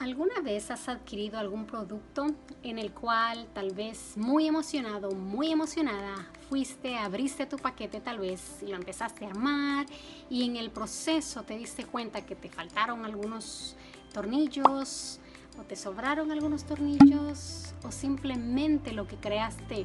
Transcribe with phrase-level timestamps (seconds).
[0.00, 2.28] ¿Alguna vez has adquirido algún producto
[2.62, 6.14] en el cual tal vez muy emocionado, muy emocionada,
[6.48, 9.86] fuiste, abriste tu paquete tal vez y lo empezaste a armar
[10.30, 13.74] y en el proceso te diste cuenta que te faltaron algunos
[14.12, 15.18] tornillos
[15.58, 19.84] o te sobraron algunos tornillos o simplemente lo que creaste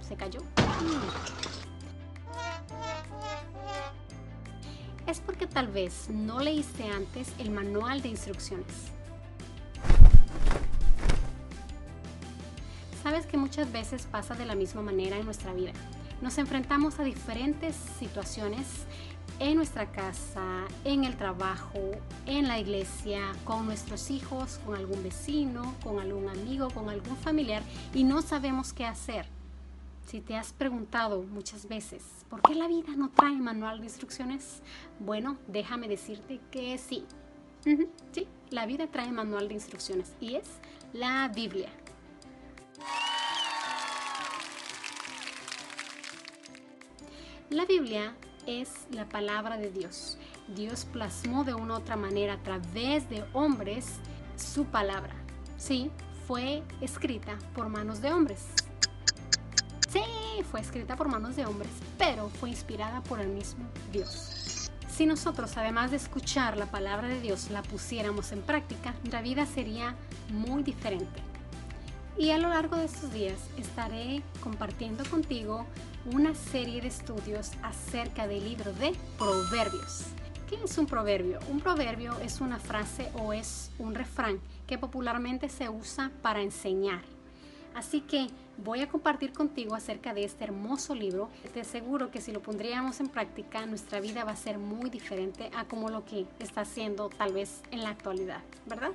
[0.00, 0.40] se cayó?
[5.06, 8.92] Es porque tal vez no leíste antes el manual de instrucciones
[13.26, 15.72] Que muchas veces pasa de la misma manera en nuestra vida.
[16.20, 18.86] Nos enfrentamos a diferentes situaciones
[19.38, 21.80] en nuestra casa, en el trabajo,
[22.26, 27.62] en la iglesia, con nuestros hijos, con algún vecino, con algún amigo, con algún familiar
[27.94, 29.26] y no sabemos qué hacer.
[30.06, 34.60] Si te has preguntado muchas veces, ¿por qué la vida no trae manual de instrucciones?
[34.98, 37.04] Bueno, déjame decirte que sí.
[38.12, 40.48] sí, la vida trae manual de instrucciones y es
[40.92, 41.70] la Biblia.
[47.50, 48.14] La Biblia
[48.46, 50.18] es la palabra de Dios.
[50.54, 53.86] Dios plasmó de una u otra manera a través de hombres
[54.36, 55.16] su palabra.
[55.58, 55.90] Sí,
[56.28, 58.46] fue escrita por manos de hombres.
[59.88, 60.00] Sí,
[60.48, 64.70] fue escrita por manos de hombres, pero fue inspirada por el mismo Dios.
[64.88, 69.44] Si nosotros, además de escuchar la palabra de Dios, la pusiéramos en práctica, nuestra vida
[69.44, 69.96] sería
[70.28, 71.20] muy diferente.
[72.16, 75.66] Y a lo largo de estos días estaré compartiendo contigo
[76.06, 80.06] una serie de estudios acerca del libro de Proverbios.
[80.48, 81.38] ¿Qué es un proverbio?
[81.50, 87.02] Un proverbio es una frase o es un refrán que popularmente se usa para enseñar.
[87.74, 91.28] Así que voy a compartir contigo acerca de este hermoso libro.
[91.54, 95.50] Te aseguro que si lo pondríamos en práctica, nuestra vida va a ser muy diferente
[95.54, 98.90] a como lo que está haciendo tal vez en la actualidad, ¿verdad?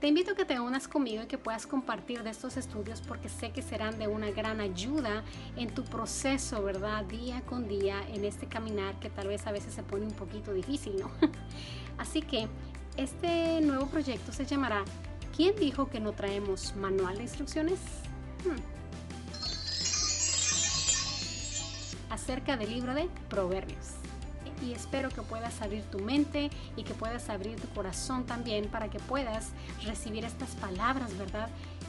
[0.00, 3.28] Te invito a que te unas conmigo y que puedas compartir de estos estudios porque
[3.28, 5.22] sé que serán de una gran ayuda
[5.56, 7.04] en tu proceso, ¿verdad?
[7.04, 10.54] Día con día en este caminar que tal vez a veces se pone un poquito
[10.54, 11.10] difícil, ¿no?
[11.98, 12.48] Así que
[12.96, 14.84] este nuevo proyecto se llamará
[15.36, 17.78] ¿Quién dijo que no traemos manual de instrucciones?
[18.46, 18.56] Hmm.
[22.08, 24.00] Acerca del libro de Proverbios
[24.62, 28.90] y espero que puedas abrir tu mente y que puedas abrir tu corazón también para
[28.90, 29.50] que puedas
[29.84, 31.48] recibir estas palabras, ¿verdad?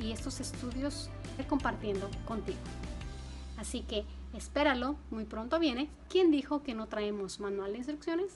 [0.00, 1.10] Y estos estudios
[1.44, 2.58] compartiendo contigo.
[3.56, 5.88] Así que espéralo, muy pronto viene.
[6.08, 8.32] ¿Quién dijo que no traemos manual de instrucciones?